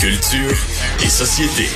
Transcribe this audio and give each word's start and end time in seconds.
Culture 0.00 0.56
et 1.02 1.08
société. 1.08 1.68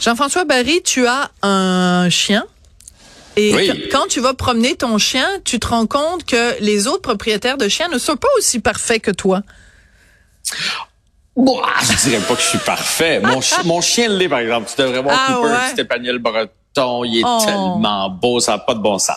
Jean-François 0.00 0.44
Barry, 0.44 0.82
tu 0.82 1.06
as 1.06 1.30
un 1.42 2.08
chien. 2.10 2.44
Et 3.36 3.54
Oui. 3.54 3.68
qu- 3.70 3.88
quand 3.90 4.06
tu 4.08 4.20
vas 4.20 4.34
promener 4.34 4.74
ton 4.76 4.98
chien, 4.98 5.26
tu 5.44 5.58
te 5.58 5.66
rends 5.68 5.86
compte 5.86 6.24
que 6.26 6.60
les 6.60 6.86
autres 6.86 7.02
propriétaires 7.02 7.56
de 7.56 7.68
chiens 7.68 7.88
ne 7.88 7.98
sont 7.98 8.16
pas 8.16 8.28
aussi 8.36 8.58
parfaits 8.60 9.00
que 9.00 9.10
toi? 9.10 9.42
Bon, 11.34 11.62
je 11.82 12.08
dirais 12.10 12.22
pas 12.28 12.34
que 12.34 12.42
je 12.42 12.46
suis 12.48 12.58
parfait. 12.58 13.20
Mon, 13.20 13.40
chi- 13.40 13.54
mon 13.64 13.80
chien 13.80 14.08
l'est, 14.08 14.28
par 14.28 14.40
exemple. 14.40 14.68
Tu 14.74 14.82
devrais 14.82 15.00
voir 15.00 15.18
Ah 15.18 15.32
Cooper, 15.34 15.48
ouais? 15.52 15.72
petit 15.74 15.80
Il 16.76 17.18
est 17.18 17.22
Oh. 17.24 17.38
tellement 17.44 18.08
beau, 18.08 18.40
ça 18.40 18.52
n'a 18.52 18.58
pas 18.58 18.74
de 18.74 18.80
bon 18.80 18.98
sens. 18.98 19.16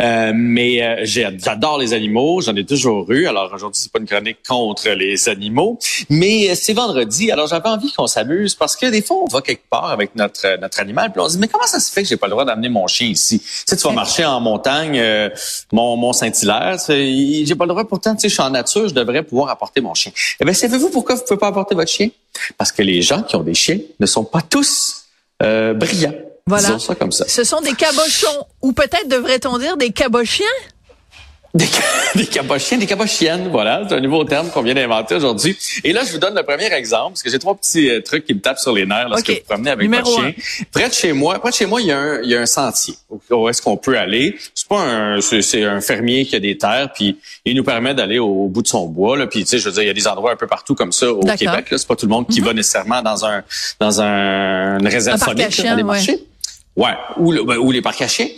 Euh, 0.00 0.32
mais 0.34 0.82
euh, 0.82 1.00
j'adore 1.04 1.78
les 1.78 1.94
animaux, 1.94 2.40
j'en 2.40 2.54
ai 2.54 2.64
toujours 2.66 3.10
eu. 3.10 3.26
Alors 3.26 3.50
aujourd'hui, 3.54 3.80
c'est 3.82 3.90
pas 3.90 3.98
une 3.98 4.06
chronique 4.06 4.38
contre 4.46 4.90
les 4.90 5.28
animaux, 5.28 5.78
mais 6.10 6.50
euh, 6.50 6.54
c'est 6.54 6.74
vendredi. 6.74 7.30
Alors 7.32 7.46
j'avais 7.46 7.68
envie 7.68 7.90
qu'on 7.92 8.06
s'amuse 8.06 8.54
parce 8.54 8.76
que 8.76 8.86
des 8.86 9.00
fois, 9.02 9.16
on 9.22 9.26
va 9.26 9.40
quelque 9.40 9.68
part 9.70 9.86
avec 9.90 10.14
notre 10.16 10.60
notre 10.60 10.80
animal, 10.80 11.10
puis 11.12 11.20
on 11.20 11.28
se 11.28 11.34
dit 11.34 11.38
mais 11.40 11.48
comment 11.48 11.66
ça 11.66 11.80
se 11.80 11.90
fait 11.90 12.02
que 12.02 12.08
j'ai 12.08 12.16
pas 12.18 12.26
le 12.26 12.32
droit 12.32 12.44
d'amener 12.44 12.68
mon 12.68 12.86
chien 12.86 13.08
ici? 13.08 13.40
Tu 13.40 13.46
sais, 13.66 13.76
tu 13.76 13.82
vas 13.86 13.92
marcher 13.94 14.24
en 14.24 14.40
montagne, 14.40 14.98
euh, 14.98 15.30
mon 15.72 15.96
Mont 15.96 16.12
Saint-Hilaire, 16.12 16.76
j'ai 16.88 17.54
pas 17.56 17.64
le 17.64 17.70
droit. 17.70 17.84
Pourtant, 17.84 18.14
tu 18.14 18.20
sais, 18.20 18.28
je 18.28 18.34
suis 18.34 18.42
en 18.42 18.50
nature, 18.50 18.86
je 18.88 18.94
devrais 18.94 19.22
pouvoir 19.22 19.48
apporter 19.48 19.80
mon 19.80 19.94
chien. 19.94 20.12
Eh 20.40 20.44
bien, 20.44 20.52
savez-vous 20.54 20.90
pourquoi 20.90 21.14
vous 21.14 21.22
pouvez 21.26 21.38
pas 21.38 21.48
apporter 21.48 21.74
votre 21.74 21.90
chien? 21.90 22.10
Parce 22.58 22.70
que 22.70 22.82
les 22.82 23.00
gens 23.02 23.22
qui 23.22 23.34
ont 23.36 23.42
des 23.42 23.54
chiens 23.54 23.78
ne 23.98 24.06
sont 24.06 24.24
pas 24.24 24.42
tous 24.42 25.04
euh, 25.42 25.74
brillants. 25.74 26.12
Voilà. 26.46 26.66
Disons 26.68 26.78
ça 26.78 26.94
comme 26.94 27.12
ça. 27.12 27.26
Ce 27.28 27.44
sont 27.44 27.60
des 27.60 27.74
cabochons, 27.74 28.46
ou 28.62 28.72
peut-être 28.72 29.08
devrait-on 29.08 29.58
dire 29.58 29.76
des 29.76 29.90
cabochiens? 29.90 30.46
Des, 31.54 31.66
des 32.14 32.26
cabochiens, 32.26 32.78
des 32.78 32.86
cabochiennes, 32.86 33.48
voilà, 33.50 33.82
c'est 33.86 33.94
un 33.94 34.00
nouveau 34.00 34.24
terme 34.24 34.48
qu'on 34.48 34.62
vient 34.62 34.74
d'inventer 34.74 35.16
aujourd'hui. 35.16 35.54
Et 35.84 35.92
là, 35.92 36.02
je 36.02 36.12
vous 36.12 36.18
donne 36.18 36.34
le 36.34 36.42
premier 36.44 36.72
exemple, 36.72 37.10
parce 37.10 37.22
que 37.22 37.30
j'ai 37.30 37.38
trois 37.38 37.54
petits 37.54 37.90
euh, 37.90 38.00
trucs 38.00 38.24
qui 38.24 38.32
me 38.32 38.40
tapent 38.40 38.58
sur 38.58 38.72
les 38.72 38.86
nerfs 38.86 39.10
lorsque 39.10 39.28
OK. 39.28 39.36
vous 39.36 39.44
promenez 39.46 39.70
avec 39.70 39.82
Numéro 39.82 40.10
votre 40.10 40.22
chien. 40.22 40.32
Près 40.72 40.88
de 40.88 40.94
chez 40.94 41.12
moi, 41.12 41.38
près 41.40 41.50
de 41.50 41.54
chez 41.54 41.66
moi, 41.66 41.82
il 41.82 41.88
y 41.88 41.92
a 41.92 41.98
un, 41.98 42.22
il 42.22 42.30
y 42.30 42.34
a 42.34 42.40
un 42.40 42.46
sentier 42.46 42.94
où 43.30 43.48
est-ce 43.50 43.60
qu'on 43.60 43.76
peut 43.76 43.98
aller. 43.98 44.34
C'est 44.54 44.66
pas 44.66 44.80
un, 44.80 45.20
c'est 45.20 45.62
un 45.62 45.82
fermier 45.82 46.24
qui 46.24 46.36
a 46.36 46.40
des 46.40 46.56
terres, 46.56 46.90
puis 46.94 47.18
il 47.44 47.54
nous 47.54 47.64
permet 47.64 47.94
d'aller 47.94 48.18
au, 48.18 48.44
au 48.44 48.48
bout 48.48 48.62
de 48.62 48.68
son 48.68 48.86
bois. 48.86 49.18
Là, 49.18 49.26
puis 49.26 49.44
tu 49.44 49.50
sais, 49.50 49.58
je 49.58 49.66
veux 49.66 49.72
dire, 49.72 49.82
il 49.82 49.88
y 49.88 49.90
a 49.90 49.94
des 49.94 50.08
endroits 50.08 50.32
un 50.32 50.36
peu 50.36 50.46
partout 50.46 50.74
comme 50.74 50.92
ça 50.92 51.12
au. 51.12 51.20
Québec. 51.20 51.70
Là, 51.70 51.76
c'est 51.78 51.88
pas 51.88 51.96
tout 51.96 52.06
le 52.06 52.12
monde 52.12 52.28
qui 52.28 52.40
va 52.40 52.54
nécessairement 52.54 53.02
dans 53.02 53.26
un 53.26 53.42
dans 53.78 54.00
un 54.00 54.78
une 54.78 54.88
réserve 54.88 55.20
Un 55.20 55.24
phonique 55.24 55.44
là, 55.44 55.50
chiens, 55.50 55.70
dans 55.72 55.76
les 55.76 55.82
ouais. 55.82 55.96
marchés. 55.96 56.24
Ouais, 56.76 56.92
ou, 57.18 57.32
le- 57.32 57.44
ben, 57.44 57.58
ou 57.58 57.70
les 57.70 57.82
parcs 57.82 58.06
chiens. 58.08 58.28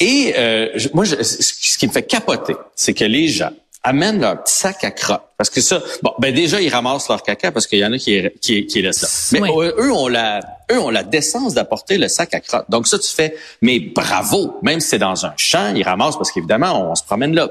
Et 0.00 0.34
euh, 0.36 0.68
moi, 0.94 1.04
je- 1.04 1.22
ce 1.22 1.78
qui 1.78 1.86
me 1.86 1.92
fait 1.92 2.02
capoter, 2.02 2.56
c'est 2.74 2.92
que 2.94 3.04
les 3.04 3.28
gens 3.28 3.50
amènent 3.84 4.20
leur 4.20 4.42
petit 4.42 4.54
sac 4.56 4.82
à 4.82 4.90
crotte. 4.90 5.22
Parce 5.36 5.50
que 5.50 5.60
ça, 5.60 5.80
bon, 6.02 6.12
ben 6.18 6.34
déjà, 6.34 6.60
ils 6.60 6.70
ramassent 6.70 7.08
leur 7.08 7.22
caca 7.22 7.52
parce 7.52 7.66
qu'il 7.66 7.78
y 7.78 7.84
en 7.84 7.92
a 7.92 7.98
qui, 7.98 8.20
qui, 8.40 8.66
qui 8.66 8.80
laissent 8.82 9.02
là. 9.02 9.40
Mais 9.40 9.50
Oui. 9.50 9.66
eux, 9.78 9.92
ont 9.92 10.08
la, 10.08 10.40
eux 10.72 10.80
ont 10.80 10.90
la 10.90 11.02
décence 11.04 11.54
d'apporter 11.54 11.98
le 11.98 12.08
sac 12.08 12.32
à 12.34 12.40
crotte. 12.40 12.64
Donc 12.70 12.86
ça, 12.88 12.98
tu 12.98 13.10
fais, 13.10 13.36
mais 13.60 13.78
bravo! 13.78 14.58
Même 14.62 14.80
si 14.80 14.88
c'est 14.88 14.98
dans 14.98 15.26
un 15.26 15.34
champ, 15.36 15.72
ils 15.76 15.82
ramassent 15.84 16.16
parce 16.16 16.32
qu'évidemment, 16.32 16.90
on 16.90 16.94
se 16.94 17.04
promène 17.04 17.34
là. 17.34 17.48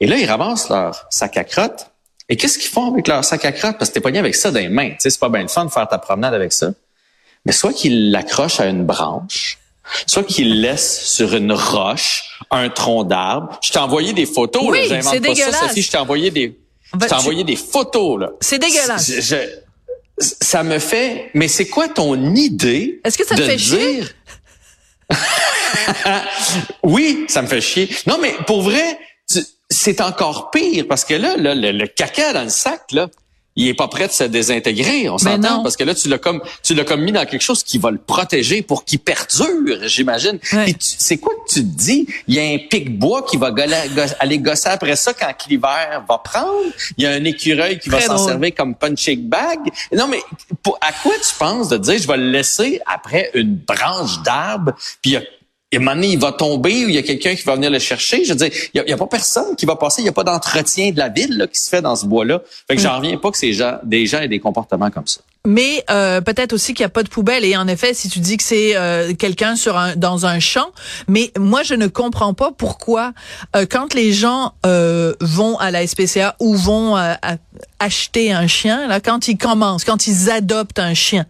Et 0.00 0.06
là, 0.06 0.16
ils 0.18 0.26
ramassent 0.26 0.68
leur 0.68 1.06
sac 1.10 1.36
à 1.38 1.44
crotte. 1.44 1.86
Et 2.28 2.36
qu'est-ce 2.36 2.58
qu'ils 2.58 2.70
font 2.70 2.92
avec 2.92 3.08
leur 3.08 3.24
sac 3.24 3.44
à 3.44 3.52
crotte? 3.52 3.76
Parce 3.78 3.90
que 3.90 3.94
t'es 3.94 4.00
pogné 4.00 4.18
avec 4.18 4.34
ça 4.34 4.50
dans 4.50 4.60
les 4.60 4.68
mains. 4.68 4.90
Tu 4.90 4.96
sais, 5.00 5.10
c'est 5.10 5.20
pas 5.20 5.28
bien 5.30 5.42
le 5.42 5.48
fun 5.48 5.64
de 5.64 5.70
faire 5.70 5.88
ta 5.88 5.98
promenade 5.98 6.34
avec 6.34 6.52
ça. 6.52 6.70
Mais 7.46 7.52
soit 7.52 7.72
qu'ils 7.72 8.10
l'accrochent 8.10 8.60
à 8.60 8.66
une 8.66 8.84
branche, 8.84 9.58
soit 10.06 10.24
qu'ils 10.24 10.54
le 10.56 10.60
laissent 10.68 11.04
sur 11.06 11.34
une 11.34 11.52
roche, 11.52 12.24
un 12.50 12.68
tronc 12.70 13.04
d'arbre. 13.04 13.58
Je 13.62 13.72
t'ai 13.72 13.78
envoyé 13.78 14.12
des 14.12 14.26
photos, 14.26 14.62
Oui, 14.66 14.88
là. 14.88 15.00
J'invente 15.00 15.14
c'est 15.14 15.20
pas 15.20 15.34
ça. 15.52 15.68
Sophie. 15.68 15.82
Je 15.82 15.90
t'ai 15.90 15.98
envoyé 15.98 16.30
des, 16.30 16.58
je 16.92 16.98
t'ai 16.98 17.06
tu- 17.06 17.14
envoyé 17.14 17.44
des 17.44 17.56
photos, 17.56 18.20
là. 18.20 18.30
C'est 18.40 18.58
dégueulasse. 18.58 19.10
Je- 19.10 19.20
je- 19.20 20.24
ça 20.40 20.62
me 20.62 20.78
fait, 20.78 21.30
mais 21.34 21.48
c'est 21.48 21.66
quoi 21.66 21.88
ton 21.88 22.34
idée? 22.34 23.00
Est-ce 23.04 23.18
que 23.18 23.26
ça 23.26 23.34
te 23.34 23.42
fait 23.42 23.58
chier? 23.58 23.94
dire- 23.96 24.14
oui, 26.82 27.24
ça 27.28 27.42
me 27.42 27.46
fait 27.46 27.60
chier. 27.60 27.88
Non, 28.06 28.18
mais 28.20 28.34
pour 28.46 28.62
vrai, 28.62 28.98
tu- 29.30 29.44
c'est 29.70 30.00
encore 30.00 30.50
pire 30.50 30.86
parce 30.88 31.04
que 31.04 31.14
là, 31.14 31.36
là, 31.36 31.54
le, 31.54 31.72
le 31.72 31.86
caca 31.86 32.32
dans 32.32 32.44
le 32.44 32.48
sac, 32.48 32.82
là, 32.92 33.08
il 33.56 33.68
est 33.68 33.74
pas 33.74 33.88
prêt 33.88 34.06
de 34.08 34.12
se 34.12 34.24
désintégrer. 34.24 35.08
On 35.08 35.12
non. 35.12 35.18
s'entend? 35.18 35.62
parce 35.62 35.76
que 35.76 35.84
là, 35.84 35.94
tu 35.94 36.08
l'as 36.08 36.18
comme, 36.18 36.40
tu 36.62 36.74
l'as 36.74 36.84
comme 36.84 37.02
mis 37.02 37.12
dans 37.12 37.24
quelque 37.24 37.42
chose 37.42 37.62
qui 37.62 37.78
va 37.78 37.90
le 37.90 37.98
protéger 37.98 38.62
pour 38.62 38.84
qu'il 38.84 38.98
perdure, 38.98 39.86
j'imagine. 39.86 40.38
C'est 40.78 41.18
quoi 41.18 41.32
que 41.46 41.52
tu 41.54 41.60
te 41.60 41.66
dis? 41.76 42.06
Il 42.26 42.34
y 42.34 42.40
a 42.40 42.42
un 42.42 42.58
pic 42.68 42.98
bois 42.98 43.22
qui 43.22 43.36
va 43.36 43.50
gola- 43.50 43.86
go- 43.88 44.02
aller 44.20 44.38
gosser 44.38 44.68
après 44.70 44.96
ça 44.96 45.14
quand 45.14 45.32
l'hiver 45.48 46.04
va 46.08 46.18
prendre? 46.18 46.64
Il 46.96 47.04
y 47.04 47.06
a 47.06 47.10
un 47.10 47.24
écureuil 47.24 47.78
qui 47.78 47.88
va 47.88 48.00
s'en 48.00 48.18
servir 48.18 48.52
comme 48.56 48.74
punching 48.74 49.28
bag? 49.28 49.58
Non, 49.92 50.08
mais 50.08 50.20
pour- 50.62 50.78
à 50.80 50.92
quoi 50.92 51.12
tu 51.22 51.34
penses 51.38 51.68
de 51.68 51.76
dire 51.78 51.98
je 51.98 52.06
vais 52.08 52.16
le 52.16 52.30
laisser 52.30 52.80
après 52.86 53.30
une 53.34 53.54
branche 53.56 54.20
d'arbre, 54.22 54.72
puis 55.00 55.10
il 55.10 55.12
y 55.12 55.16
a 55.16 55.22
et 55.74 55.76
à 55.76 55.80
un 55.80 55.82
moment 55.82 55.94
donné, 55.96 56.08
il 56.12 56.18
va 56.20 56.32
tomber 56.32 56.84
ou 56.84 56.88
il 56.88 56.94
y 56.94 56.98
a 56.98 57.02
quelqu'un 57.02 57.34
qui 57.34 57.42
va 57.42 57.56
venir 57.56 57.70
le 57.70 57.78
chercher. 57.78 58.24
Je 58.24 58.30
veux 58.30 58.38
dire, 58.38 58.50
il 58.72 58.78
y 58.78 58.80
a, 58.80 58.84
il 58.86 58.90
y 58.90 58.92
a 58.92 58.96
pas 58.96 59.06
personne 59.06 59.56
qui 59.56 59.66
va 59.66 59.76
passer. 59.76 60.02
Il 60.02 60.04
n'y 60.04 60.08
a 60.08 60.12
pas 60.12 60.24
d'entretien 60.24 60.92
de 60.92 60.98
la 60.98 61.08
ville 61.08 61.36
là, 61.36 61.46
qui 61.46 61.58
se 61.60 61.68
fait 61.68 61.82
dans 61.82 61.96
ce 61.96 62.06
bois-là. 62.06 62.40
Fait 62.68 62.76
que 62.76 62.82
j'en 62.82 62.96
reviens 62.98 63.16
pas 63.18 63.30
que 63.30 63.38
ces 63.38 63.52
gens, 63.52 63.78
des 63.82 64.06
gens 64.06 64.20
aient 64.20 64.28
des 64.28 64.38
comportements 64.40 64.90
comme 64.90 65.06
ça. 65.06 65.20
Mais 65.46 65.84
euh, 65.90 66.22
peut-être 66.22 66.54
aussi 66.54 66.72
qu'il 66.72 66.84
n'y 66.84 66.86
a 66.86 66.90
pas 66.90 67.02
de 67.02 67.08
poubelle. 67.10 67.44
Et 67.44 67.54
en 67.56 67.68
effet, 67.68 67.92
si 67.92 68.08
tu 68.08 68.18
dis 68.20 68.36
que 68.38 68.42
c'est 68.42 68.76
euh, 68.76 69.12
quelqu'un 69.14 69.56
sur 69.56 69.76
un, 69.76 69.94
dans 69.94 70.24
un 70.24 70.38
champ, 70.38 70.68
mais 71.06 71.32
moi 71.38 71.62
je 71.62 71.74
ne 71.74 71.86
comprends 71.86 72.32
pas 72.32 72.50
pourquoi 72.56 73.12
euh, 73.54 73.66
quand 73.68 73.92
les 73.92 74.12
gens 74.12 74.52
euh, 74.64 75.12
vont 75.20 75.58
à 75.58 75.70
la 75.70 75.86
SPCA 75.86 76.36
ou 76.40 76.54
vont 76.54 76.96
euh, 76.96 77.12
à- 77.20 77.36
acheter 77.78 78.32
un 78.32 78.46
chien, 78.46 78.86
là, 78.86 79.00
quand 79.00 79.28
ils 79.28 79.36
commencent, 79.36 79.84
quand 79.84 80.06
ils 80.06 80.30
adoptent 80.30 80.78
un 80.78 80.94
chien, 80.94 81.26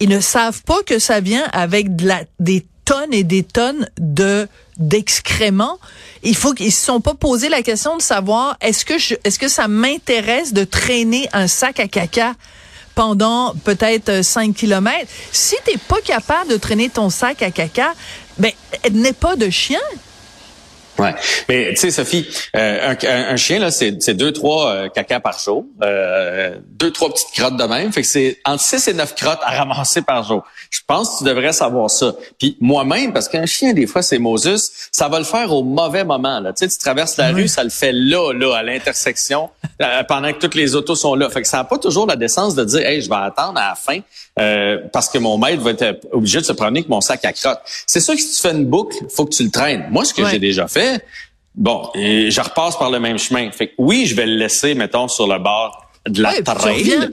ils 0.00 0.08
ne 0.10 0.20
savent 0.20 0.62
pas 0.64 0.82
que 0.84 0.98
ça 0.98 1.20
vient 1.20 1.44
avec 1.52 1.96
de 1.96 2.06
la, 2.06 2.20
des 2.40 2.66
tonnes 2.88 3.12
et 3.12 3.22
des 3.22 3.42
tonnes 3.42 3.86
de 3.98 4.48
d'excréments. 4.78 5.78
Il 6.22 6.34
faut 6.34 6.54
qu'ils 6.54 6.72
se 6.72 6.86
sont 6.86 7.02
pas 7.02 7.12
posé 7.12 7.50
la 7.50 7.62
question 7.62 7.96
de 7.98 8.02
savoir 8.02 8.56
est-ce 8.62 8.86
que 8.86 8.94
est-ce 9.24 9.38
que 9.38 9.48
ça 9.48 9.68
m'intéresse 9.68 10.54
de 10.54 10.64
traîner 10.64 11.28
un 11.34 11.48
sac 11.48 11.80
à 11.80 11.88
caca 11.88 12.34
pendant 12.94 13.54
peut-être 13.64 14.22
5 14.22 14.54
kilomètres? 14.54 15.10
Si 15.32 15.56
t'es 15.66 15.76
pas 15.76 16.00
capable 16.00 16.50
de 16.50 16.56
traîner 16.56 16.88
ton 16.88 17.10
sac 17.10 17.42
à 17.42 17.50
caca, 17.50 17.92
ben 18.38 18.52
n'aie 18.90 19.12
pas 19.12 19.36
de 19.36 19.50
chien. 19.50 19.80
Ouais. 20.98 21.14
Mais 21.48 21.70
tu 21.70 21.76
sais, 21.76 21.90
Sophie, 21.90 22.26
euh, 22.56 22.90
un, 22.90 23.06
un- 23.08 23.32
un 23.32 23.36
chien 23.36 23.58
là, 23.60 23.70
c'est 23.70 24.02
c'est 24.02 24.14
deux 24.14 24.32
trois 24.32 24.70
euh, 24.72 24.88
caca 24.88 25.20
par 25.20 25.38
jour, 25.38 25.64
euh, 25.82 26.56
deux 26.78 26.90
trois 26.90 27.08
petites 27.12 27.30
crottes 27.34 27.56
de 27.56 27.64
même. 27.64 27.92
Fait 27.92 28.02
que 28.02 28.06
c'est 28.08 28.38
entre 28.44 28.62
6 28.62 28.88
et 28.88 28.94
9 28.94 29.14
crottes 29.14 29.38
à 29.42 29.56
ramasser 29.56 30.02
par 30.02 30.24
jour. 30.26 30.42
Je 30.70 30.80
pense 30.86 31.10
que 31.10 31.18
tu 31.18 31.24
devrais 31.24 31.52
savoir 31.52 31.88
ça. 31.90 32.14
Puis 32.38 32.56
moi-même, 32.60 33.12
parce 33.12 33.28
qu'un 33.28 33.46
chien 33.46 33.72
des 33.74 33.86
fois 33.86 34.02
c'est 34.02 34.18
Moses, 34.18 34.70
ça 34.92 35.08
va 35.08 35.18
le 35.18 35.24
faire 35.24 35.52
au 35.52 35.62
mauvais 35.62 36.04
moment. 36.04 36.40
Là. 36.40 36.52
Tu 36.52 36.64
sais, 36.64 36.68
tu 36.68 36.78
traverses 36.78 37.16
la 37.16 37.30
rue, 37.30 37.48
ça 37.48 37.62
le 37.64 37.70
fait 37.70 37.92
là, 37.92 38.32
là, 38.32 38.54
à 38.56 38.62
l'intersection, 38.62 39.50
euh, 39.82 40.02
pendant 40.08 40.32
que 40.32 40.38
toutes 40.38 40.54
les 40.54 40.74
autos 40.74 40.94
sont 40.96 41.14
là. 41.14 41.30
Fait 41.30 41.42
que 41.42 41.48
ça 41.48 41.58
n'a 41.58 41.64
pas 41.64 41.78
toujours 41.78 42.06
la 42.06 42.16
décence 42.16 42.54
de 42.54 42.64
dire, 42.64 42.80
hey, 42.86 43.00
je 43.02 43.08
vais 43.08 43.16
attendre 43.16 43.58
à 43.58 43.70
la 43.70 43.74
fin 43.74 44.00
euh, 44.40 44.78
parce 44.92 45.08
que 45.08 45.18
mon 45.18 45.38
maître 45.38 45.62
va 45.62 45.70
être 45.70 46.00
obligé 46.12 46.40
de 46.40 46.44
se 46.44 46.52
promener 46.52 46.80
avec 46.80 46.88
mon 46.88 47.00
sac 47.00 47.24
à 47.24 47.32
crottes. 47.32 47.60
C'est 47.86 48.00
sûr 48.00 48.14
que 48.14 48.20
si 48.20 48.34
tu 48.34 48.40
fais 48.40 48.52
une 48.54 48.64
boucle, 48.66 48.96
faut 49.14 49.24
que 49.24 49.34
tu 49.34 49.44
le 49.44 49.50
traînes. 49.50 49.86
Moi, 49.90 50.04
ce 50.04 50.12
que 50.14 50.22
j'ai 50.32 50.38
déjà 50.38 50.66
fait. 50.68 50.87
Bon, 51.54 51.90
et 51.94 52.30
je 52.30 52.40
repasse 52.40 52.76
par 52.78 52.90
le 52.90 53.00
même 53.00 53.18
chemin. 53.18 53.50
Fait 53.50 53.68
que 53.68 53.74
oui, 53.78 54.06
je 54.06 54.14
vais 54.14 54.26
le 54.26 54.36
laisser, 54.36 54.74
mettons, 54.74 55.08
sur 55.08 55.26
le 55.26 55.38
bord 55.38 55.90
de 56.06 56.22
la 56.22 56.34
tu 56.36 56.44
trail. 56.44 57.10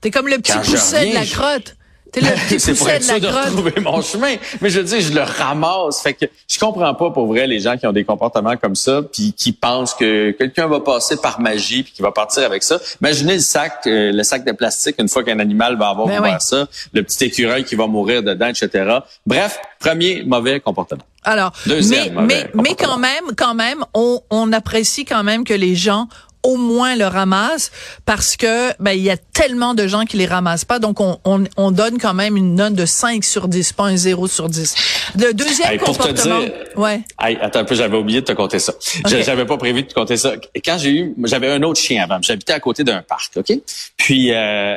T'es 0.00 0.10
comme 0.10 0.28
le 0.28 0.38
petit 0.38 0.52
pousset 0.58 1.10
de 1.10 1.14
la 1.14 1.24
crotte. 1.24 1.76
C'est 2.58 2.74
pour 2.74 2.88
être 2.88 3.02
sûr 3.04 3.20
de 3.20 3.26
retrouver 3.26 3.80
mon 3.80 4.00
chemin. 4.02 4.36
Mais 4.60 4.70
je 4.70 4.80
veux 4.80 4.84
dire, 4.84 5.00
je 5.00 5.12
le 5.12 5.22
ramasse. 5.22 6.00
Fait 6.02 6.14
que 6.14 6.26
je 6.48 6.58
comprends 6.58 6.94
pas 6.94 7.10
pour 7.10 7.26
vrai 7.26 7.46
les 7.46 7.60
gens 7.60 7.76
qui 7.76 7.86
ont 7.86 7.92
des 7.92 8.04
comportements 8.04 8.56
comme 8.56 8.74
ça, 8.74 9.02
puis 9.02 9.32
qui 9.36 9.52
pensent 9.52 9.94
que 9.94 10.30
quelqu'un 10.32 10.66
va 10.66 10.80
passer 10.80 11.16
par 11.16 11.40
magie 11.40 11.82
puis 11.82 11.92
qui 11.92 12.02
va 12.02 12.10
partir 12.12 12.44
avec 12.44 12.62
ça. 12.62 12.78
Imaginez 13.00 13.34
le 13.34 13.40
sac, 13.40 13.80
euh, 13.86 14.12
le 14.12 14.22
sac 14.22 14.44
de 14.44 14.52
plastique 14.52 14.96
une 14.98 15.08
fois 15.08 15.22
qu'un 15.24 15.38
animal 15.38 15.76
va 15.76 15.88
avoir 15.88 16.06
Ben 16.06 16.20
ouvert 16.20 16.32
oui. 16.34 16.40
ça, 16.40 16.66
le 16.92 17.02
petit 17.02 17.24
écureuil 17.24 17.64
qui 17.64 17.74
va 17.74 17.86
mourir 17.86 18.22
dedans, 18.22 18.48
etc. 18.48 18.98
Bref, 19.26 19.60
premier 19.78 20.22
mauvais 20.24 20.60
comportement. 20.60 21.02
Alors, 21.24 21.52
Deuxième 21.66 22.04
mais, 22.04 22.10
mauvais 22.10 22.26
mais, 22.26 22.50
mais 22.54 22.70
comportement. 22.70 22.88
quand 22.94 22.98
même, 22.98 23.24
quand 23.36 23.54
même, 23.54 23.84
on, 23.94 24.20
on 24.30 24.52
apprécie 24.52 25.04
quand 25.04 25.24
même 25.24 25.44
que 25.44 25.54
les 25.54 25.74
gens 25.74 26.08
au 26.42 26.56
moins 26.56 26.94
le 26.96 27.06
ramassent 27.06 27.70
parce 28.06 28.36
que 28.36 28.70
ben 28.80 28.92
il 28.92 29.02
y 29.02 29.10
a 29.10 29.16
tellement 29.16 29.74
de 29.74 29.86
gens 29.86 30.04
qui 30.04 30.16
les 30.16 30.26
ramassent 30.26 30.64
pas 30.64 30.78
donc 30.78 31.00
on, 31.00 31.18
on, 31.24 31.44
on 31.56 31.70
donne 31.70 31.98
quand 31.98 32.14
même 32.14 32.36
une 32.36 32.54
note 32.54 32.74
de 32.74 32.86
5 32.86 33.24
sur 33.24 33.48
10 33.48 33.72
pas 33.72 33.84
un 33.84 33.96
0 33.96 34.26
sur 34.28 34.48
10. 34.48 34.74
Le 35.18 35.32
deuxième 35.32 35.72
Hey, 35.72 35.78
pour 35.78 35.96
te 35.96 36.02
comportement 36.02 36.40
dire- 36.40 36.52
ouais. 36.76 37.00
Hey, 37.20 37.36
attends 37.40 37.60
un 37.60 37.64
peu, 37.64 37.74
j'avais 37.74 37.96
oublié 37.96 38.20
de 38.20 38.26
te 38.26 38.32
compter 38.32 38.58
ça. 38.58 38.72
J'avais 39.06 39.44
pas 39.46 39.56
prévu 39.56 39.82
de 39.82 39.88
te 39.88 39.94
compter 39.94 40.16
ça. 40.16 40.32
Quand 40.64 40.78
j'ai 40.78 40.90
eu, 40.90 41.14
j'avais 41.24 41.48
un 41.50 41.62
autre 41.62 41.80
chien 41.80 42.02
avant. 42.02 42.18
J'habitais 42.22 42.52
à 42.52 42.60
côté 42.60 42.84
d'un 42.84 43.02
parc, 43.02 43.32
ok? 43.36 43.52
Puis 43.96 44.32
euh, 44.32 44.76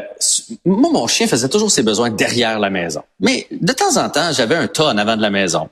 moi, 0.66 0.90
mon 0.92 1.08
chien 1.08 1.28
faisait 1.28 1.50
toujours 1.50 1.70
ses 1.72 1.84
besoins 1.84 2.10
derrière 2.10 2.60
la 2.60 2.70
maison. 2.70 3.02
Mais 3.20 3.48
de 3.52 3.74
temps 3.74 3.98
en 3.98 4.10
temps, 4.10 4.32
j'avais 4.34 4.56
un 4.56 4.68
tas 4.68 4.86
en 4.88 4.98
avant 4.98 5.16
de 5.16 5.22
la 5.22 5.30
maison. 5.30 5.70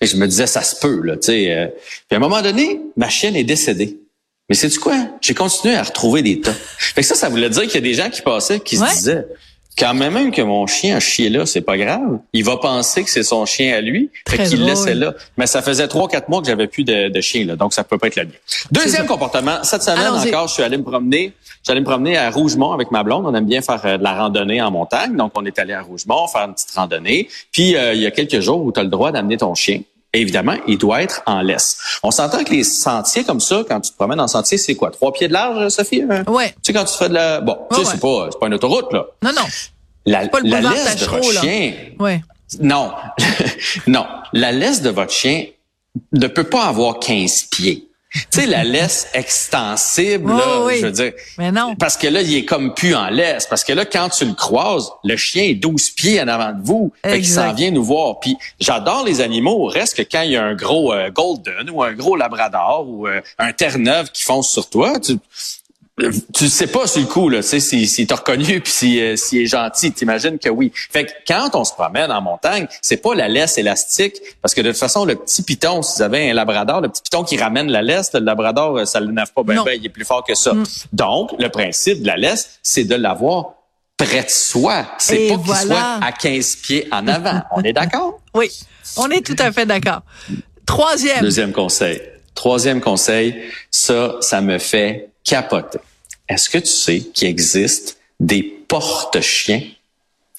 Et 0.00 0.06
je 0.06 0.16
me 0.16 0.26
disais, 0.26 0.46
ça 0.46 0.62
se 0.62 0.76
peut, 0.76 1.00
là, 1.04 1.14
tu 1.16 1.26
sais. 1.26 1.52
euh. 1.52 1.66
Puis 2.08 2.14
à 2.14 2.16
un 2.16 2.20
moment 2.20 2.40
donné, 2.42 2.80
ma 2.96 3.08
chienne 3.08 3.36
est 3.36 3.44
décédée. 3.44 3.98
Mais 4.50 4.56
c'est 4.56 4.68
du 4.68 4.78
quoi? 4.78 4.96
J'ai 5.22 5.32
continué 5.32 5.76
à 5.76 5.82
retrouver 5.84 6.22
des 6.22 6.40
tas. 6.40 6.52
Fait 6.78 7.00
que 7.00 7.06
ça, 7.06 7.14
ça 7.14 7.30
voulait 7.30 7.48
dire 7.48 7.62
qu'il 7.62 7.74
y 7.74 7.78
a 7.78 7.80
des 7.80 7.94
gens 7.94 8.10
qui 8.10 8.20
passaient 8.20 8.60
qui 8.60 8.76
se 8.76 8.84
disaient 8.84 9.24
quand 9.78 9.94
même, 9.94 10.12
même 10.12 10.30
que 10.30 10.42
mon 10.42 10.66
chien 10.66 10.96
a 10.96 11.00
chié 11.00 11.30
là, 11.30 11.46
c'est 11.46 11.62
pas 11.62 11.78
grave. 11.78 12.18
Il 12.32 12.44
va 12.44 12.58
penser 12.58 13.02
que 13.02 13.10
c'est 13.10 13.22
son 13.22 13.46
chien 13.46 13.74
à 13.74 13.80
lui. 13.80 14.10
fait 14.28 14.44
qu'il 14.44 14.64
laissait 14.64 14.94
là. 14.94 15.14
Mais 15.38 15.46
ça 15.46 15.62
faisait 15.62 15.88
trois, 15.88 16.06
quatre 16.06 16.28
mois 16.28 16.40
que 16.42 16.48
j'avais 16.48 16.66
plus 16.66 16.84
de, 16.84 17.08
de, 17.08 17.20
chien 17.20 17.46
là. 17.46 17.56
Donc, 17.56 17.72
ça 17.72 17.82
peut 17.82 17.96
pas 17.96 18.08
être 18.08 18.16
le 18.16 18.24
mien. 18.24 18.32
Deuxième 18.70 19.06
comportement. 19.06 19.62
Cette 19.62 19.82
semaine 19.82 20.12
encore, 20.12 20.48
je 20.48 20.54
suis 20.54 20.62
allé 20.62 20.76
me 20.76 20.82
promener. 20.82 21.32
J'allais 21.66 21.80
me 21.80 21.86
promener 21.86 22.16
à 22.18 22.30
Rougemont 22.30 22.72
avec 22.72 22.90
ma 22.90 23.02
blonde. 23.02 23.24
On 23.26 23.34
aime 23.34 23.46
bien 23.46 23.62
faire 23.62 23.80
euh, 23.84 23.98
de 23.98 24.02
la 24.02 24.14
randonnée 24.14 24.60
en 24.60 24.70
montagne. 24.70 25.16
Donc, 25.16 25.32
on 25.34 25.44
est 25.44 25.58
allé 25.58 25.72
à 25.72 25.82
Rougemont 25.82 26.26
faire 26.26 26.42
une 26.42 26.54
petite 26.54 26.72
randonnée. 26.72 27.28
Puis, 27.52 27.76
euh, 27.76 27.94
il 27.94 28.00
y 28.00 28.06
a 28.06 28.10
quelques 28.10 28.40
jours 28.40 28.64
où 28.64 28.72
tu 28.72 28.80
as 28.80 28.82
le 28.82 28.88
droit 28.88 29.12
d'amener 29.12 29.36
ton 29.36 29.54
chien 29.54 29.80
évidemment, 30.12 30.56
il 30.66 30.78
doit 30.78 31.02
être 31.02 31.22
en 31.26 31.40
laisse. 31.40 31.78
On 32.02 32.10
s'entend 32.10 32.44
que 32.44 32.50
les 32.50 32.64
sentiers 32.64 33.24
comme 33.24 33.40
ça, 33.40 33.62
quand 33.68 33.80
tu 33.80 33.90
te 33.92 33.96
promènes 33.96 34.20
en 34.20 34.28
sentier, 34.28 34.58
c'est 34.58 34.74
quoi? 34.74 34.90
Trois 34.90 35.12
pieds 35.12 35.28
de 35.28 35.32
large, 35.32 35.68
Sophie? 35.70 36.02
Hein? 36.08 36.24
Ouais. 36.26 36.48
Tu 36.48 36.56
sais, 36.64 36.72
quand 36.72 36.84
tu 36.84 36.96
fais 36.96 37.08
de 37.08 37.14
la... 37.14 37.40
Bon, 37.40 37.58
tu 37.70 37.78
sais, 37.78 37.92
c'est 37.92 38.00
pas, 38.00 38.28
pas 38.40 38.46
une 38.46 38.54
autoroute, 38.54 38.92
là. 38.92 39.06
Non, 39.22 39.32
non. 39.32 39.46
La, 40.06 40.26
pas 40.28 40.40
le 40.40 40.48
la 40.48 40.60
laisse 40.60 40.96
de 40.96 41.06
votre 41.06 41.40
chien... 41.40 41.74
Ouais. 41.98 42.22
Non. 42.60 42.92
non. 43.86 44.06
La 44.32 44.52
laisse 44.52 44.82
de 44.82 44.90
votre 44.90 45.12
chien 45.12 45.46
ne 46.12 46.26
peut 46.26 46.44
pas 46.44 46.64
avoir 46.64 46.98
15 46.98 47.44
pieds 47.44 47.89
tu 48.12 48.20
sais, 48.30 48.46
la 48.46 48.64
laisse 48.64 49.08
extensible, 49.14 50.32
là, 50.32 50.68
je 50.74 50.86
veux 50.86 50.92
dire. 50.92 51.12
Mais 51.38 51.52
non. 51.52 51.76
Parce 51.76 51.96
que 51.96 52.08
là, 52.08 52.22
il 52.22 52.34
est 52.34 52.44
comme 52.44 52.74
plus 52.74 52.94
en 52.94 53.08
laisse. 53.08 53.46
Parce 53.46 53.62
que 53.62 53.72
là, 53.72 53.84
quand 53.84 54.08
tu 54.08 54.24
le 54.24 54.34
croises, 54.34 54.90
le 55.04 55.16
chien 55.16 55.44
est 55.44 55.54
12 55.54 55.90
pieds 55.90 56.20
en 56.20 56.26
avant 56.26 56.52
de 56.52 56.62
vous. 56.62 56.92
Fait 57.04 57.18
qu'il 57.18 57.28
s'en 57.28 57.52
vient 57.52 57.70
nous 57.70 57.84
voir. 57.84 58.18
Puis 58.18 58.36
j'adore 58.58 59.04
les 59.04 59.20
animaux. 59.20 59.66
Reste 59.66 59.96
que 59.96 60.02
quand 60.02 60.22
il 60.22 60.32
y 60.32 60.36
a 60.36 60.44
un 60.44 60.54
gros 60.54 60.92
euh, 60.92 61.10
golden 61.10 61.70
ou 61.70 61.82
un 61.82 61.92
gros 61.92 62.16
labrador 62.16 62.86
ou 62.88 63.06
euh, 63.06 63.20
un 63.38 63.52
terre-neuve 63.52 64.10
qui 64.10 64.24
fonce 64.24 64.50
sur 64.50 64.68
toi, 64.68 64.98
tu, 64.98 65.12
tu 66.32 66.48
sais 66.48 66.66
pas 66.66 66.86
sur 66.86 67.00
le 67.00 67.06
coup 67.06 67.28
là, 67.28 67.42
tu 67.42 67.48
sais 67.48 67.60
s'il 67.60 67.88
si, 67.88 68.06
t'a 68.06 68.16
reconnu 68.16 68.60
puis 68.62 68.72
s'il 68.72 69.00
euh, 69.00 69.14
est 69.14 69.46
gentil, 69.46 69.92
t'imagines 69.92 70.38
que 70.38 70.48
oui. 70.48 70.72
Fait 70.74 71.06
que 71.06 71.12
quand 71.26 71.50
on 71.54 71.64
se 71.64 71.72
promène 71.72 72.10
en 72.10 72.20
montagne, 72.20 72.66
c'est 72.82 72.98
pas 72.98 73.14
la 73.14 73.28
laisse 73.28 73.58
élastique 73.58 74.20
parce 74.42 74.54
que 74.54 74.60
de 74.60 74.70
toute 74.70 74.78
façon 74.78 75.04
le 75.04 75.16
petit 75.16 75.42
piton, 75.42 75.82
si 75.82 75.96
vous 75.96 76.02
avez 76.02 76.30
un 76.30 76.34
labrador, 76.34 76.80
le 76.80 76.88
petit 76.88 77.02
piton 77.02 77.24
qui 77.24 77.36
ramène 77.36 77.70
la 77.70 77.82
laisse, 77.82 78.12
le 78.12 78.20
labrador 78.20 78.78
euh, 78.78 78.84
ça 78.84 79.00
le 79.00 79.12
nave 79.12 79.32
pas 79.34 79.42
ben, 79.42 79.62
ben 79.64 79.78
il 79.78 79.86
est 79.86 79.90
plus 79.90 80.04
fort 80.04 80.24
que 80.24 80.34
ça. 80.34 80.54
Mm. 80.54 80.64
Donc 80.92 81.32
le 81.38 81.48
principe 81.48 82.02
de 82.02 82.06
la 82.06 82.16
laisse, 82.16 82.58
c'est 82.62 82.84
de 82.84 82.94
l'avoir 82.94 83.54
près 83.96 84.24
de 84.24 84.30
soi. 84.30 84.86
C'est 84.98 85.28
pas 85.28 85.36
qu'il 85.36 85.68
soit 85.68 85.98
à 86.02 86.12
15 86.12 86.56
pieds 86.56 86.88
en 86.90 87.06
avant. 87.06 87.42
on 87.52 87.62
est 87.62 87.72
d'accord? 87.72 88.20
Oui, 88.34 88.50
on 88.96 89.08
est 89.10 89.24
tout 89.24 89.36
à 89.38 89.52
fait 89.52 89.66
d'accord. 89.66 90.02
Troisième. 90.66 91.20
Deuxième 91.20 91.52
conseil. 91.52 92.00
Troisième 92.34 92.80
conseil, 92.80 93.42
ça, 93.70 94.16
ça 94.20 94.40
me 94.40 94.58
fait 94.58 95.10
capoter. 95.24 95.80
Est-ce 96.30 96.48
que 96.48 96.58
tu 96.58 96.66
sais 96.66 97.00
qu'il 97.00 97.26
existe 97.26 97.98
des 98.20 98.42
porte-chiens, 98.42 99.62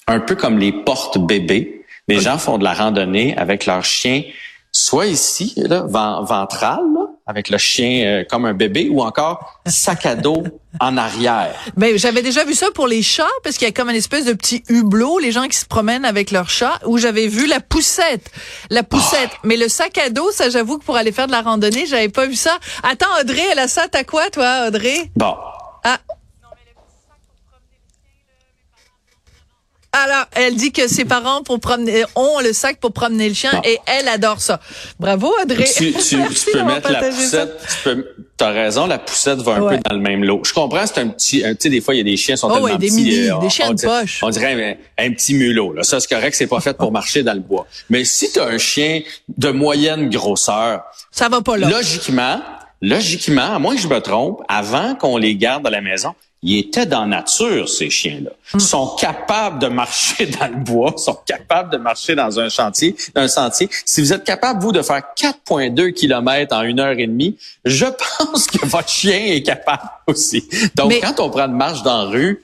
un 0.08 0.22
peu 0.22 0.36
comme 0.36 0.58
les 0.58 0.72
porte-bébés? 0.72 1.84
Les 2.08 2.22
gens 2.22 2.38
font 2.38 2.58
de 2.58 2.64
la 2.64 2.74
randonnée 2.74 3.38
avec 3.38 3.66
leur 3.66 3.84
chien, 3.84 4.24
soit 4.72 5.08
ici, 5.08 5.54
là, 5.58 5.84
ventral, 5.84 6.80
avec 7.28 7.50
le 7.50 7.58
chien 7.58 8.06
euh, 8.06 8.24
comme 8.28 8.46
un 8.46 8.54
bébé, 8.54 8.88
ou 8.90 9.02
encore 9.02 9.62
sac 9.66 10.06
à 10.06 10.16
dos 10.16 10.44
en 10.80 10.96
arrière. 10.96 11.54
Ben, 11.76 11.98
j'avais 11.98 12.22
déjà 12.22 12.46
vu 12.46 12.54
ça 12.54 12.68
pour 12.74 12.88
les 12.88 13.02
chats, 13.02 13.28
parce 13.44 13.58
qu'il 13.58 13.68
y 13.68 13.70
a 13.70 13.74
comme 13.74 13.90
une 13.90 13.96
espèce 13.98 14.24
de 14.24 14.34
petit 14.34 14.64
hublot, 14.70 15.20
les 15.20 15.34
gens 15.34 15.48
qui 15.48 15.58
se 15.58 15.66
promènent 15.66 16.06
avec 16.06 16.32
leur 16.32 16.50
chat, 16.50 16.80
où 16.86 16.98
j'avais 16.98 17.28
vu 17.28 17.48
la 17.48 17.60
poussette. 17.60 18.32
La 18.70 18.84
poussette. 18.84 19.30
Oh. 19.34 19.40
Mais 19.44 19.58
le 19.58 19.68
sac 19.68 19.98
à 19.98 20.10
dos, 20.10 20.32
ça, 20.32 20.50
j'avoue 20.50 20.78
que 20.78 20.86
pour 20.86 20.96
aller 20.96 21.12
faire 21.12 21.28
de 21.28 21.34
la 21.34 21.42
randonnée, 21.42 21.86
j'avais 21.86 22.10
pas 22.10 22.28
vu 22.28 22.36
ça. 22.36 22.58
Attends, 22.84 23.08
Audrey, 23.20 23.44
elle 23.52 23.60
a 23.60 23.68
ça, 23.68 23.88
t'as 23.90 24.06
quoi, 24.06 24.30
toi, 24.30 24.68
Audrey? 24.68 25.12
Bon. 25.18 25.36
Ah. 25.84 26.00
Alors, 29.94 30.26
elle 30.32 30.56
dit 30.56 30.72
que 30.72 30.88
ses 30.88 31.04
parents 31.04 31.44
pour 31.44 31.60
promener 31.60 32.06
ont 32.16 32.40
le 32.40 32.54
sac 32.54 32.80
pour 32.80 32.94
promener 32.94 33.28
le 33.28 33.36
chien 33.36 33.52
et 33.66 33.78
elle 33.86 34.08
adore 34.08 34.40
ça. 34.40 34.62
Bravo, 35.00 35.34
Audrey. 35.42 35.66
Tu, 35.66 35.92
tu, 35.92 36.18
tu 36.18 36.52
peux 36.54 36.64
mettre 36.64 36.90
la 36.90 37.04
poussette. 37.10 37.58
Tu 37.68 37.84
peux, 37.84 38.08
as 38.40 38.52
raison, 38.52 38.88
la 38.88 39.00
poussette 39.00 39.40
va 39.40 39.56
un 39.56 39.70
peu 39.70 39.78
dans 39.78 39.96
le 39.96 40.02
même 40.02 40.24
lot. 40.24 40.42
Je 40.46 40.54
comprends, 40.54 40.86
c'est 40.88 41.00
un 41.00 41.10
petit, 41.10 41.42
tu 41.42 41.56
sais, 41.60 41.70
des 41.70 41.82
fois 41.82 41.94
il 41.94 41.98
y 41.98 42.02
a 42.02 42.06
des 42.06 42.16
chiens 42.16 42.36
qui 42.36 42.40
sont 42.40 42.48
oh, 42.50 42.54
tellement 42.54 42.78
des 42.78 42.88
petits, 42.88 43.30
euh, 43.30 43.40
des 43.40 43.50
chiens 43.50 43.74
de 43.74 43.82
poche. 43.82 44.22
On 44.24 44.30
dirait 44.30 44.80
un, 44.98 45.12
petit 45.12 45.34
mulot. 45.34 45.74
Là. 45.74 45.84
Ça, 45.84 46.00
c'est 46.00 46.10
correct, 46.10 46.36
c'est 46.36 46.48
pas 46.48 46.62
fait 46.62 46.76
pour 46.76 46.92
marcher 46.94 47.24
dans 47.24 47.34
le 47.34 47.42
bois. 47.42 47.68
Mais 47.90 48.06
si 48.06 48.32
tu 48.32 48.40
as 48.40 48.46
un 48.46 48.58
chien 48.58 49.02
de 49.38 49.50
moyenne 49.52 50.10
grosseur, 50.10 50.84
ça 51.12 51.28
va 51.28 51.42
pas 51.42 51.58
là. 51.58 51.70
Logiquement, 51.70 52.42
logiquement, 52.82 53.56
à 53.56 53.60
moins 53.60 53.76
que 53.76 53.82
je 53.82 53.88
me 53.88 54.00
trompe, 54.00 54.42
avant 54.48 54.96
qu'on 54.96 55.18
les 55.18 55.36
garde 55.36 55.66
à 55.68 55.70
la 55.70 55.82
maison, 55.82 56.14
ils 56.44 56.58
étaient 56.58 56.88
dans 56.88 57.02
la 57.02 57.08
nature, 57.08 57.70
ces 57.70 57.92
chiens-là. 57.92 58.32
Ils 58.54 58.58
mm. 58.58 58.60
sont 58.60 58.96
capables 58.96 59.60
de 59.60 59.68
marcher 59.68 60.26
dans 60.40 60.48
le 60.48 60.56
bois, 60.56 60.94
sont 60.98 61.18
capables 61.26 61.72
de 61.72 61.78
marcher 61.78 62.16
dans 62.16 62.40
un 62.40 62.50
chantier, 62.50 62.96
un 63.16 63.28
sentier. 63.28 63.70
Si 63.86 64.02
vous 64.02 64.12
êtes 64.12 64.24
capable, 64.24 64.62
vous, 64.62 64.72
de 64.72 64.82
faire 64.82 65.04
4,2 65.16 65.94
km 65.94 66.56
en 66.56 66.64
une 66.64 66.80
heure 66.80 66.98
et 66.98 67.08
demie, 67.08 67.38
je 67.64 67.86
pense 68.18 68.48
que 68.48 68.66
votre 68.66 68.90
chien 68.90 69.20
est 69.26 69.44
capable 69.44 69.90
aussi. 70.08 70.50
Donc, 70.74 70.94
quand 71.02 71.20
on 71.20 71.30
prend 71.30 71.46
une 71.46 71.54
marche 71.54 71.84
dans 71.84 72.06
la 72.06 72.10
rue, 72.10 72.44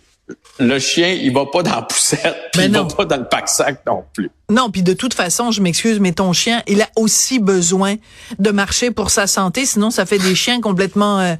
le 0.59 0.79
chien, 0.79 1.09
il 1.09 1.33
va 1.33 1.45
pas 1.45 1.63
dans 1.63 1.75
la 1.75 1.81
poussette, 1.83 2.35
puis 2.51 2.65
il 2.65 2.71
va 2.71 2.85
pas 2.85 3.05
dans 3.05 3.17
le 3.17 3.27
pack-sac 3.27 3.81
non 3.85 4.03
plus. 4.13 4.29
Non, 4.49 4.69
puis 4.69 4.83
de 4.83 4.93
toute 4.93 5.13
façon, 5.13 5.51
je 5.51 5.61
m'excuse, 5.61 5.99
mais 5.99 6.11
ton 6.11 6.33
chien, 6.33 6.63
il 6.67 6.81
a 6.81 6.89
aussi 6.95 7.39
besoin 7.39 7.95
de 8.39 8.51
marcher 8.51 8.91
pour 8.91 9.09
sa 9.09 9.27
santé, 9.27 9.65
sinon 9.65 9.89
ça 9.89 10.05
fait 10.05 10.19
des 10.19 10.35
chiens 10.35 10.59
complètement 10.61 11.19
euh, 11.19 11.35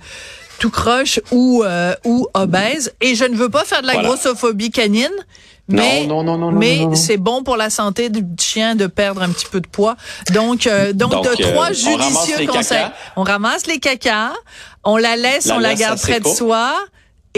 tout 0.60 0.70
croche 0.70 1.20
ou 1.32 1.64
euh, 1.64 1.96
ou 2.06 2.28
obèse. 2.34 2.94
Et 3.02 3.16
je 3.16 3.26
ne 3.26 3.36
veux 3.36 3.50
pas 3.50 3.64
faire 3.66 3.82
de 3.82 3.88
la 3.88 3.98
grossophobie 3.98 4.72
canine. 4.72 5.12
Mais, 5.70 6.06
non, 6.06 6.24
non, 6.24 6.38
non, 6.38 6.54
mais 6.54 6.88
c'est 6.94 7.18
bon 7.18 7.44
pour 7.44 7.58
la 7.58 7.70
santé 7.70 8.10
du 8.10 8.24
chien 8.40 8.76
de 8.76 8.88
perdre 8.88 9.22
un 9.22 9.30
petit 9.30 9.48
peu 9.52 9.60
de 9.60 9.68
poids. 9.68 9.98
Donc, 10.34 10.66
euh, 10.66 10.94
donc, 10.94 11.12
de 11.12 11.28
euh, 11.28 11.36
trois 11.52 11.74
judicieux 11.74 12.48
conseils. 12.48 12.86
On 13.18 13.24
ramasse 13.24 13.68
les 13.68 13.80
cacas, 13.80 14.32
on 14.86 14.96
la 14.96 15.18
laisse, 15.18 15.50
on 15.52 15.60
la 15.60 15.76
garde 15.76 16.00
près 16.00 16.22
de 16.22 16.28
soi 16.28 16.74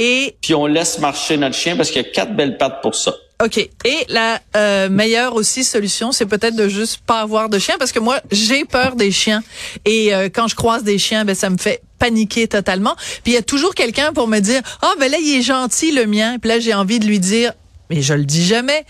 et... 0.01 0.37
Puis 0.41 0.55
on 0.55 0.65
laisse 0.65 0.97
marcher 0.99 1.35
notre 1.35 1.55
chien 1.55 1.75
parce 1.75 1.91
qu'il 1.91 2.01
y 2.01 2.05
a 2.05 2.09
quatre 2.09 2.33
belles 2.33 2.57
pattes 2.57 2.81
pour 2.81 2.95
ça. 2.95 3.13
OK. 3.43 3.57
Et 3.57 4.05
la 4.07 4.39
euh, 4.55 4.89
meilleure 4.89 5.35
aussi 5.35 5.65
solution, 5.65 6.13
c'est 6.13 6.25
peut-être 6.25 6.55
de 6.55 6.69
juste 6.69 7.01
pas 7.05 7.19
avoir 7.19 7.49
de 7.49 7.59
chien 7.59 7.75
parce 7.77 7.91
que 7.91 7.99
moi, 7.99 8.21
j'ai 8.31 8.63
peur 8.63 8.95
des 8.95 9.11
chiens. 9.11 9.43
Et 9.83 10.15
euh, 10.15 10.29
quand 10.33 10.47
je 10.47 10.55
croise 10.55 10.83
des 10.83 10.97
chiens, 10.97 11.25
ben 11.25 11.35
ça 11.35 11.49
me 11.49 11.57
fait 11.57 11.81
paniquer 11.99 12.47
totalement. 12.47 12.95
Puis 13.23 13.31
il 13.31 13.33
y 13.33 13.37
a 13.37 13.41
toujours 13.41 13.75
quelqu'un 13.75 14.13
pour 14.13 14.29
me 14.29 14.39
dire 14.39 14.61
"Ah 14.81 14.93
ben 14.99 15.11
là 15.11 15.17
il 15.21 15.37
est 15.37 15.41
gentil 15.41 15.91
le 15.91 16.05
mien." 16.05 16.37
Puis 16.39 16.47
là 16.47 16.59
j'ai 16.59 16.73
envie 16.73 16.99
de 16.99 17.05
lui 17.05 17.19
dire 17.19 17.51
mais 17.89 18.01
je 18.01 18.13
le 18.13 18.23
dis 18.23 18.45
jamais. 18.45 18.85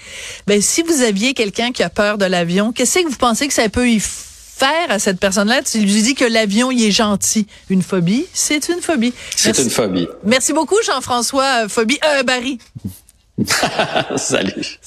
Ben 0.46 0.62
si 0.62 0.84
vous 0.84 1.02
aviez 1.02 1.34
quelqu'un 1.34 1.72
qui 1.72 1.82
a 1.82 1.90
peur 1.90 2.20
de 2.20 2.26
l'avion, 2.26 2.72
qu'est-ce 2.72 3.00
que 3.00 3.08
vous 3.08 3.18
pensez 3.18 3.48
que 3.48 3.54
ça 3.54 3.68
peut 3.70 3.90
y 3.90 4.00
faire 4.00 4.29
à 4.68 5.00
cette 5.00 5.20
personne-là? 5.20 5.62
Tu 5.64 5.80
lui 5.80 6.02
dis 6.02 6.16
que 6.16 6.26
l'avion 6.26 6.72
il 6.72 6.84
est 6.84 6.92
gentil. 6.92 7.48
Une 7.70 7.82
phobie, 7.82 8.26
c'est 8.34 8.70
une 8.70 8.82
phobie. 8.82 9.14
C'est 9.36 9.58
une 9.58 9.70
phobie. 9.70 10.08
Merci 10.24 10.54
beaucoup 10.54 10.78
Jean-François 10.86 11.66
euh, 11.66 11.70
phobie 11.70 12.00
euh, 12.06 12.24
Barry. 12.24 12.60
Salut. 14.18 14.80